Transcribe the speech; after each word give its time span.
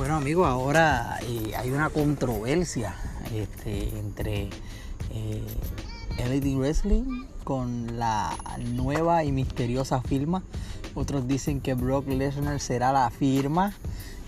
Bueno 0.00 0.16
amigos, 0.16 0.46
ahora 0.46 1.18
eh, 1.28 1.52
hay 1.54 1.72
una 1.72 1.90
controversia 1.90 2.94
este, 3.34 3.90
entre 3.98 4.48
eh, 5.10 5.44
Elite 6.16 6.56
Wrestling 6.56 7.26
con 7.44 7.98
la 7.98 8.34
nueva 8.72 9.24
y 9.24 9.32
misteriosa 9.32 10.00
firma. 10.00 10.42
Otros 10.94 11.28
dicen 11.28 11.60
que 11.60 11.74
Brock 11.74 12.08
Lesnar 12.08 12.60
será 12.60 12.94
la 12.94 13.10
firma. 13.10 13.74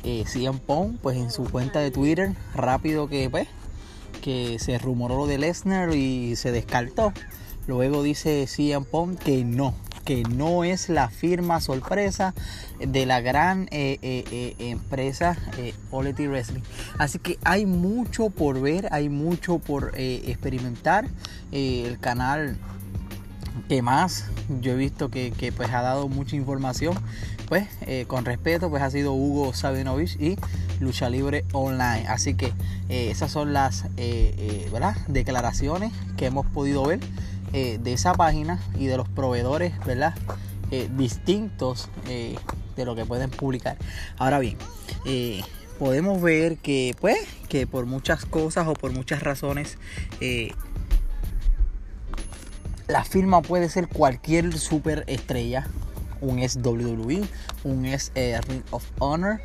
Eh, 0.04 0.24
CM 0.26 0.58
Pong, 0.58 0.98
pues 1.00 1.16
en 1.16 1.30
su 1.30 1.44
cuenta 1.44 1.78
de 1.78 1.90
Twitter, 1.90 2.34
rápido 2.54 3.08
que 3.08 3.30
pues, 3.30 3.48
que 4.20 4.58
se 4.58 4.76
rumoró 4.76 5.16
lo 5.16 5.26
de 5.26 5.38
Lesnar 5.38 5.94
y 5.94 6.36
se 6.36 6.52
descartó. 6.52 7.14
Luego 7.66 8.02
dice 8.02 8.46
CM 8.46 8.84
Pong 8.84 9.16
que 9.16 9.42
no, 9.42 9.74
que 10.04 10.22
no 10.24 10.64
es 10.64 10.88
la 10.88 11.08
firma 11.08 11.60
sorpresa 11.60 12.34
de 12.78 13.06
la 13.06 13.20
gran 13.20 13.68
eh, 13.70 13.98
eh, 14.02 14.24
eh, 14.30 14.54
empresa 14.70 15.36
Polity 15.90 16.26
Wrestling. 16.26 16.62
Así 16.98 17.18
que 17.18 17.38
hay 17.44 17.66
mucho 17.66 18.30
por 18.30 18.60
ver, 18.60 18.88
hay 18.92 19.08
mucho 19.08 19.58
por 19.58 19.92
experimentar. 19.96 21.06
el 21.52 21.98
canal 22.00 22.56
que 23.68 23.82
más 23.82 24.26
yo 24.60 24.72
he 24.72 24.76
visto 24.76 25.10
que, 25.10 25.52
pues 25.56 25.70
ha 25.70 25.82
dado 25.82 26.08
mucha 26.08 26.36
información 26.36 26.94
pues 27.48 27.68
con 28.06 28.24
respeto 28.24 28.70
pues 28.70 28.82
ha 28.82 28.90
sido 28.90 29.12
Hugo 29.12 29.52
Sabinovich 29.52 30.18
y 30.18 30.36
Lucha 30.80 31.10
Libre 31.10 31.44
Online 31.52 32.06
así 32.08 32.34
que 32.34 32.52
esas 32.88 33.30
son 33.30 33.52
las 33.52 33.84
declaraciones 35.08 35.92
que 36.16 36.26
hemos 36.26 36.46
podido 36.46 36.84
ver 36.86 37.00
eh, 37.52 37.78
de 37.82 37.92
esa 37.92 38.14
página 38.14 38.58
y 38.78 38.86
de 38.86 38.96
los 38.96 39.08
proveedores, 39.10 39.78
¿verdad? 39.84 40.14
Eh, 40.70 40.88
distintos 40.96 41.90
eh, 42.08 42.34
de 42.76 42.84
lo 42.86 42.94
que 42.94 43.04
pueden 43.04 43.28
publicar. 43.28 43.76
Ahora 44.16 44.38
bien, 44.38 44.56
podemos 45.78 46.22
ver 46.22 46.56
que, 46.56 46.96
pues, 46.98 47.18
que 47.50 47.66
por 47.66 47.84
muchas 47.84 48.24
cosas 48.24 48.66
o 48.66 48.72
por 48.72 48.92
muchas 48.92 49.22
razones, 49.22 49.76
la 52.88 53.04
firma 53.04 53.42
puede 53.42 53.68
ser 53.68 53.88
cualquier 53.88 54.58
superestrella 54.58 55.66
un 56.22 56.38
es 56.38 56.56
WWE, 56.56 57.22
un 57.64 57.84
es 57.84 58.12
Ring 58.14 58.62
of 58.70 58.84
Honor, 58.98 59.40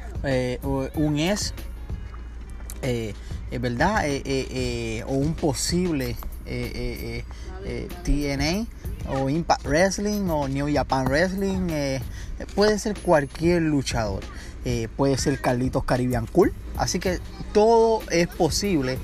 un 0.96 1.20
es, 1.20 1.54
¿verdad? 3.52 4.06
o 5.08 5.14
un 5.14 5.34
posible 5.34 6.16
eh, 7.66 7.88
TNA 8.04 8.66
o 9.10 9.30
Impact 9.30 9.66
Wrestling 9.66 10.30
o 10.30 10.48
New 10.48 10.74
Japan 10.74 11.06
Wrestling. 11.08 11.68
Eh, 11.70 12.02
puede 12.56 12.80
ser 12.80 12.98
cualquier 13.00 13.62
luchador. 13.64 14.24
Eh, 14.66 14.88
puede 14.96 15.18
ser 15.18 15.42
Carlitos 15.42 15.84
Caribbean 15.84 16.28
Cool. 16.28 16.54
Así 16.78 17.00
que 17.00 17.20
todo 17.54 18.02
es 18.12 18.28
posible 18.28 19.00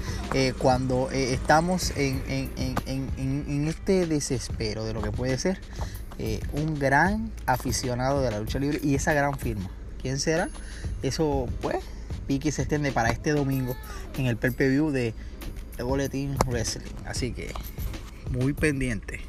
cuando 0.59 1.09
estamos 1.11 1.91
en, 1.95 2.21
este 3.67 4.05
desespero 4.05 4.85
de 4.85 4.93
lo 4.93 5.01
que 5.01 5.11
puede 5.11 5.37
ser 5.37 5.59
un 6.53 6.77
gran 6.77 7.31
aficionado 7.47 8.21
de 8.21 8.29
la 8.29 8.39
lucha 8.39 8.59
libre 8.59 8.79
y 8.83 8.95
esa 8.95 9.13
gran 9.13 9.37
firma. 9.39 9.69
¿Quién 10.01 10.19
será? 10.19 10.49
Eso, 11.01 11.47
pues, 11.61 11.77
pique 12.27 12.51
se 12.51 12.63
extiende 12.63 12.91
para 12.91 13.09
este 13.09 13.31
domingo 13.31 13.75
en 14.17 14.27
el 14.27 14.37
per 14.37 14.51
view 14.51 14.91
de 15.77 15.83
Boletín 15.83 16.37
Wrestling. 16.47 16.91
Así 17.05 17.31
que 17.31 17.51
muy 18.31 18.53
pendiente. 18.53 19.21